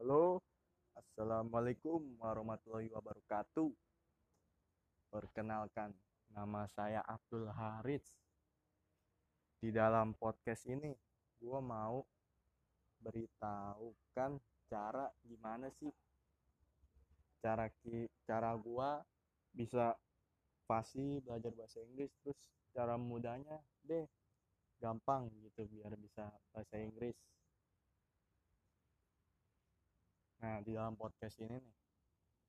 Halo, 0.00 0.40
Assalamualaikum 0.96 2.00
warahmatullahi 2.24 2.88
wabarakatuh. 2.88 3.68
Perkenalkan, 5.12 5.92
nama 6.32 6.64
saya 6.72 7.04
Abdul 7.04 7.52
Harits. 7.52 8.08
Di 9.60 9.68
dalam 9.68 10.16
podcast 10.16 10.64
ini, 10.72 10.96
gue 11.36 11.60
mau 11.60 12.00
beritahukan 13.04 14.40
cara 14.72 15.04
gimana 15.20 15.68
sih 15.68 15.92
cara 17.44 17.68
ki 17.68 18.08
cara 18.24 18.56
gue 18.56 18.90
bisa 19.52 19.92
fasih 20.64 21.20
belajar 21.28 21.52
bahasa 21.52 21.76
Inggris 21.84 22.08
terus 22.24 22.40
cara 22.72 22.96
mudahnya 22.96 23.60
deh 23.84 24.08
gampang 24.80 25.28
gitu 25.44 25.68
biar 25.68 25.92
bisa 26.00 26.32
bahasa 26.56 26.80
Inggris 26.80 27.20
Nah, 30.50 30.58
di 30.66 30.74
dalam 30.74 30.98
podcast 30.98 31.38
ini 31.46 31.62
nih, 31.62 31.76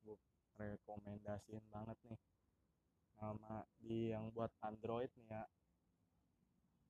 gue 0.00 0.16
rekomendasiin 0.56 1.60
banget 1.68 2.00
nih. 2.08 2.20
Nama 3.20 3.68
di 3.84 4.08
yang 4.16 4.32
buat 4.32 4.48
Android 4.64 5.12
nih 5.12 5.28
ya. 5.28 5.44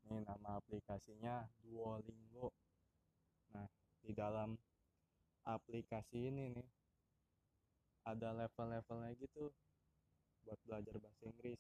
Ini 0.07 0.23
nama 0.23 0.63
aplikasinya 0.63 1.43
Duolingo. 1.59 2.55
Nah, 3.51 3.67
di 3.99 4.15
dalam 4.15 4.55
aplikasi 5.43 6.31
ini 6.31 6.55
nih, 6.55 6.69
ada 8.07 8.31
level-levelnya 8.39 9.11
gitu 9.19 9.51
buat 10.47 10.59
belajar 10.63 11.03
bahasa 11.03 11.27
Inggris. 11.27 11.59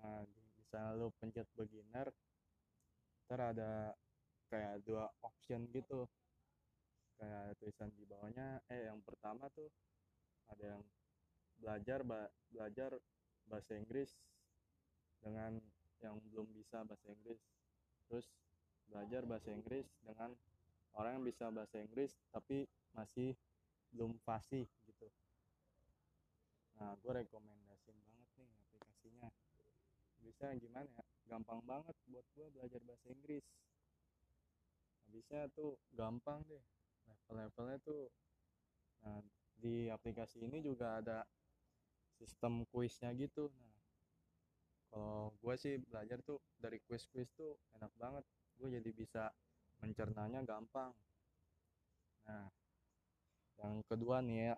Nah, 0.00 0.24
bisa 0.56 0.96
lu 0.96 1.12
pencet 1.20 1.44
beginner, 1.52 2.08
ntar 3.28 3.52
ada 3.52 3.92
kayak 4.48 4.80
dua 4.88 5.04
option 5.20 5.68
gitu 5.68 6.08
tulisan 7.58 7.90
di 7.96 8.04
bawahnya 8.04 8.60
eh 8.68 8.88
yang 8.88 9.00
pertama 9.02 9.48
tuh 9.52 9.68
ada 10.52 10.76
yang 10.76 10.82
belajar 11.56 12.04
ba 12.04 12.28
belajar 12.52 12.90
bahasa 13.48 13.72
Inggris 13.78 14.12
dengan 15.22 15.58
yang 16.04 16.20
belum 16.30 16.46
bisa 16.52 16.84
bahasa 16.84 17.08
Inggris. 17.08 17.40
Terus 18.06 18.26
belajar 18.86 19.26
bahasa 19.26 19.50
Inggris 19.50 19.88
dengan 20.04 20.30
orang 20.94 21.20
yang 21.20 21.24
bisa 21.26 21.50
bahasa 21.50 21.80
Inggris 21.80 22.12
tapi 22.30 22.68
masih 22.94 23.34
belum 23.90 24.14
fasih 24.22 24.68
gitu. 24.86 25.08
Nah 26.76 26.92
gue 27.00 27.12
rekomendasiin 27.24 27.98
banget 28.04 28.28
nih 28.36 28.48
aplikasinya. 28.68 29.28
Bisa 30.20 30.46
gimana 30.60 30.86
ya? 30.86 31.04
Gampang 31.26 31.60
banget 31.64 31.96
buat 32.06 32.26
gue 32.36 32.46
belajar 32.54 32.80
bahasa 32.84 33.06
Inggris. 33.10 33.44
Bisa 35.10 35.48
tuh 35.56 35.80
gampang 35.96 36.44
deh 36.46 36.62
level-levelnya 37.06 37.78
tuh 37.82 38.10
nah 39.02 39.22
di 39.56 39.88
aplikasi 39.88 40.44
ini 40.44 40.60
juga 40.60 41.00
ada 41.00 41.24
sistem 42.16 42.64
kuisnya 42.72 43.12
gitu. 43.16 43.48
Nah 43.52 43.76
kalau 44.90 45.32
gue 45.36 45.54
sih 45.60 45.76
belajar 45.80 46.20
tuh 46.24 46.40
dari 46.56 46.80
kuis-kuis 46.84 47.28
tuh 47.36 47.56
enak 47.76 47.92
banget. 48.00 48.24
Gue 48.56 48.72
jadi 48.72 48.90
bisa 48.92 49.28
mencernanya 49.84 50.40
gampang. 50.44 50.92
Nah 52.24 52.48
yang 53.60 53.80
kedua 53.88 54.20
nih 54.24 54.52
ya 54.52 54.56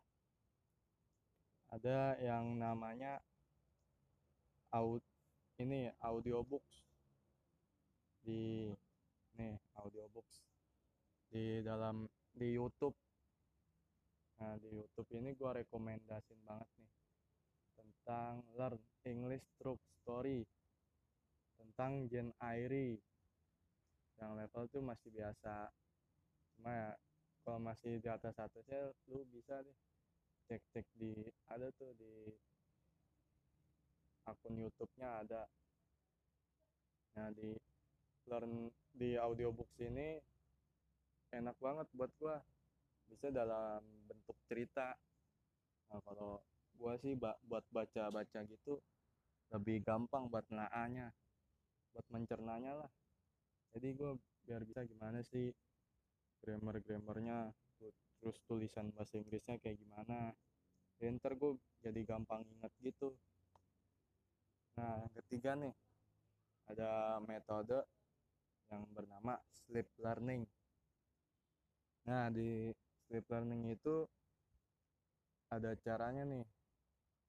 ada 1.69 2.17
yang 2.19 2.57
namanya 2.57 3.21
aud 4.75 5.03
ini 5.59 5.91
audiobooks. 6.03 6.87
Di 8.23 8.71
nih 9.39 9.55
audiobooks. 9.79 10.47
Di 11.29 11.61
dalam 11.61 12.09
di 12.35 12.57
YouTube. 12.57 12.97
Nah 14.39 14.55
di 14.61 14.71
YouTube 14.71 15.11
ini 15.19 15.35
gue 15.35 15.51
rekomendasiin 15.65 16.41
banget 16.47 16.69
nih 16.79 16.93
tentang 17.79 18.43
Learn 18.55 18.83
English 19.07 19.47
Through 19.59 19.79
Story 20.03 20.43
tentang 21.59 22.07
Jen 22.07 22.31
Airy 22.39 22.99
yang 24.19 24.35
level 24.35 24.67
tuh 24.71 24.83
masih 24.83 25.11
biasa. 25.15 25.71
Cuma 26.55 26.71
ya 26.75 26.91
kalau 27.43 27.59
masih 27.63 28.03
di 28.03 28.09
atas 28.11 28.35
atasnya 28.35 28.91
lu 29.11 29.23
bisa 29.31 29.63
deh 29.63 29.79
cek 30.49 30.63
cek 30.73 30.87
di 30.97 31.13
ada 31.53 31.69
tuh 31.77 31.93
di 31.99 32.33
akun 34.27 34.55
YouTube-nya 34.59 35.09
ada. 35.25 35.43
Nah 37.17 37.29
di 37.33 37.57
learn 38.29 38.69
di 38.93 39.17
audiobooks 39.17 39.79
ini 39.81 40.21
enak 41.33 41.57
banget 41.61 41.87
buat 41.93 42.13
gua. 42.21 42.37
Bisa 43.09 43.33
dalam 43.33 43.81
bentuk 44.05 44.37
cerita. 44.49 44.93
Nah 45.93 46.01
kalau 46.05 46.45
gua 46.77 46.95
sih 47.01 47.17
buat 47.19 47.65
baca-baca 47.73 48.45
gitu 48.47 48.79
lebih 49.49 49.81
gampang 49.81 50.29
buat 50.29 50.45
nelaahnya 50.53 51.09
buat 51.93 52.07
mencernanya 52.13 52.85
lah. 52.85 52.91
Jadi 53.73 53.97
gue 53.97 54.13
biar 54.47 54.63
bisa 54.65 54.85
gimana 54.87 55.19
sih 55.25 55.53
grammar 56.41 56.81
grammarnya 56.81 57.53
terus 58.19 58.39
tulisan 58.47 58.91
bahasa 58.95 59.19
Inggrisnya 59.19 59.59
kayak 59.59 59.83
gimana. 59.83 60.31
Ya, 60.99 61.11
ntar 61.15 61.35
gue 61.39 61.59
jadi 61.83 62.01
gampang 62.07 62.43
inget 62.47 62.73
gitu. 62.83 63.15
Nah 64.79 65.03
yang 65.03 65.13
ketiga 65.23 65.59
nih 65.59 65.75
ada 66.71 67.19
metode 67.25 67.83
yang 68.69 68.85
bernama 68.93 69.41
sleep 69.51 69.89
learning 69.99 70.45
Nah, 72.09 72.33
di 72.33 72.73
sleep 73.05 73.29
learning 73.29 73.69
itu 73.77 74.09
ada 75.53 75.77
caranya 75.85 76.25
nih. 76.25 76.47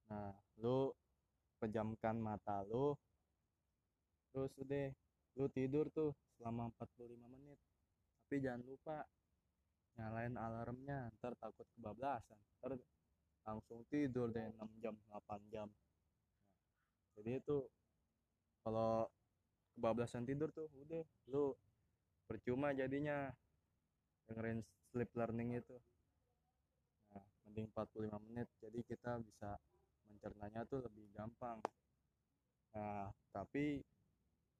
Nah, 0.07 0.31
lu 0.63 0.87
pejamkan 1.59 2.15
mata 2.15 2.63
lu. 2.63 2.95
Terus 4.31 4.55
deh, 4.63 4.87
lu 5.35 5.51
tidur 5.51 5.91
tuh 5.91 6.15
selama 6.39 6.71
45 6.79 7.27
menit. 7.27 7.59
Tapi 8.23 8.39
jangan 8.39 8.63
lupa 8.63 9.03
nyalain 9.99 10.39
alarmnya, 10.39 11.11
ntar 11.19 11.35
takut 11.35 11.67
kebablasan. 11.75 12.39
Ntar 12.63 12.79
langsung 13.43 13.83
tidur 13.91 14.31
deh 14.31 14.47
6 14.55 14.71
jam, 14.79 14.95
8 15.11 15.43
jam. 15.51 15.67
Jadi 17.19 17.35
itu 17.35 17.67
kalau 18.63 19.03
kebablasan 19.75 20.23
tidur 20.23 20.55
tuh 20.55 20.71
udah 20.71 21.03
lu 21.27 21.51
percuma 22.31 22.71
jadinya 22.71 23.27
dengerin 24.29 24.61
sleep 24.93 25.09
learning 25.17 25.57
itu. 25.57 25.75
Nah 27.09 27.25
mending 27.49 27.65
45 27.73 28.13
menit 28.29 28.47
jadi 28.61 28.79
kita 28.85 29.17
bisa 29.25 29.57
mencernanya 30.05 30.61
tuh 30.69 30.85
lebih 30.85 31.09
gampang. 31.17 31.57
Nah 32.77 33.09
tapi 33.33 33.81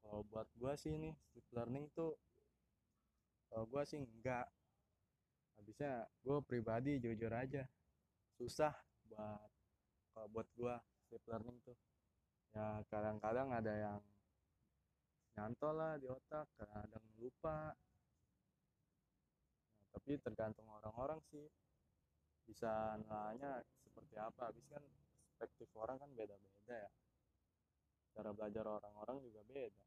kalau 0.02 0.25
buat 0.25 0.50
gua 0.57 0.74
sih 0.74 0.97
nih 0.97 1.13
sleep 1.30 1.47
learning 1.53 1.85
tuh 1.94 2.18
kalau 3.53 3.69
gua 3.69 3.85
sih 3.85 4.02
enggak. 4.02 4.50
Habisnya 5.53 6.09
gua 6.25 6.41
pribadi 6.41 6.97
jujur 6.97 7.30
aja 7.30 7.68
susah 8.40 8.74
buat 9.06 9.44
kalau 10.16 10.28
buat 10.34 10.47
gua 10.57 10.81
sleep 11.06 11.22
learning 11.30 11.57
tuh. 11.62 11.78
Ya 12.57 12.81
kadang-kadang 12.90 13.53
ada 13.53 13.74
yang 13.78 14.01
nyantol 15.38 15.78
lah 15.78 15.94
di 16.01 16.09
otak 16.09 16.50
kadang 16.57 17.06
lupa 17.22 17.72
tapi 19.94 20.17
tergantung 20.22 20.67
orang-orang 20.69 21.19
sih. 21.33 21.45
Bisa 22.50 22.97
nilainya 22.97 23.61
seperti 23.85 24.17
apa. 24.17 24.50
Habis 24.50 24.66
kan 24.69 24.83
perspektif 25.39 25.69
orang 25.77 26.01
kan 26.01 26.09
beda-beda 26.17 26.75
ya. 26.75 26.91
Cara 28.17 28.33
belajar 28.33 28.66
orang-orang 28.66 29.17
juga 29.22 29.41
beda. 29.45 29.85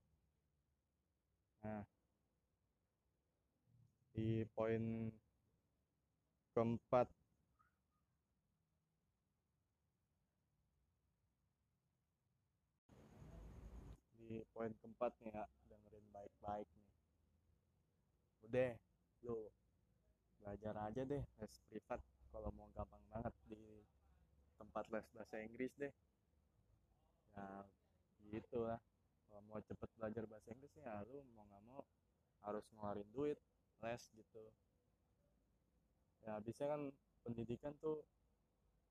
Nah 1.62 1.82
di 4.12 4.44
poin 4.52 5.08
keempat. 6.52 7.08
Di 14.20 14.44
poin 14.52 14.72
keempat 14.80 15.12
nih 15.24 15.32
ya 15.32 15.44
dengerin 15.68 16.06
baik-baik 16.12 16.68
nih. 16.68 16.92
Udah 18.48 18.72
lu 19.24 19.48
belajar 20.42 20.74
aja 20.90 21.02
deh 21.06 21.22
les 21.22 21.54
privat. 21.70 22.02
Kalau 22.32 22.50
mau 22.58 22.66
gampang 22.74 23.00
banget 23.12 23.34
di 23.46 23.60
tempat 24.58 24.84
les 24.90 25.06
bahasa 25.14 25.38
Inggris 25.38 25.72
deh. 25.78 25.92
Ya 27.32 27.46
gitu 28.28 28.66
lah 28.66 28.80
kalau 29.28 29.40
mau 29.48 29.60
cepet 29.62 29.88
belajar 29.96 30.24
bahasa 30.28 30.50
Inggris 30.52 30.74
ya 30.76 31.00
lu 31.08 31.22
mau 31.32 31.46
nggak 31.48 31.64
mau 31.70 31.80
harus 32.42 32.64
ngeluarin 32.74 33.08
duit 33.14 33.38
les 33.80 34.02
gitu. 34.18 34.42
Ya 36.26 36.36
bisa 36.42 36.66
kan 36.66 36.90
pendidikan 37.22 37.72
tuh 37.78 38.02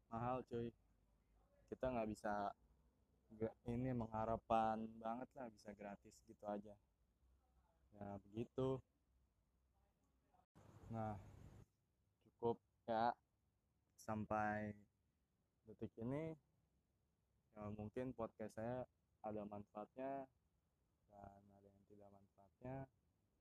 mahal 0.07 0.41
cuy. 0.47 0.71
Kita 1.67 1.91
nggak 1.91 2.09
bisa 2.11 2.51
ini 3.71 3.95
mengharapkan 3.95 4.83
banget 4.99 5.29
lah 5.39 5.47
bisa 5.51 5.71
gratis 5.75 6.15
gitu 6.27 6.43
aja. 6.47 6.75
Ya 7.95 8.09
begitu. 8.27 8.79
Nah 10.91 11.15
cukup 12.41 12.57
ya. 12.89 13.13
Sampai 14.01 14.73
detik 15.69 15.93
ini 16.01 16.33
ya 17.53 17.69
mungkin 17.77 18.17
podcast 18.17 18.57
saya 18.57 18.81
ada 19.21 19.45
manfaatnya 19.45 20.25
dan 21.13 21.41
ada 21.53 21.69
yang 21.69 21.85
tidak 21.85 22.09
manfaatnya. 22.09 22.77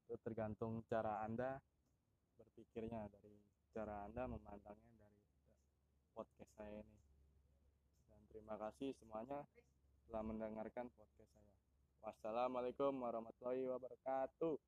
Itu 0.05 0.21
tergantung 0.21 0.85
cara 0.85 1.25
anda 1.25 1.57
berpikirnya 2.37 3.09
dari 3.09 3.41
cara 3.73 4.05
anda 4.05 4.29
memandangnya 4.29 4.93
dari 5.01 5.25
podcast 6.13 6.53
saya 6.61 6.85
ini. 6.85 7.01
Dan 8.05 8.21
terima 8.29 8.61
kasih 8.61 8.93
semuanya 9.01 9.49
telah 10.05 10.23
mendengarkan 10.29 10.93
podcast 10.93 11.33
saya. 11.33 11.57
Wassalamualaikum 12.05 12.93
warahmatullahi 13.01 13.65
wabarakatuh 13.65 14.61